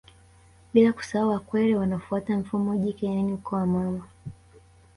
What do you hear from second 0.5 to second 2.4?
Bila kusahau Wakwere wanafuata